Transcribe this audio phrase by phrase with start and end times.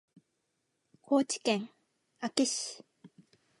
[1.03, 1.69] 高知県
[2.21, 2.83] 安芸市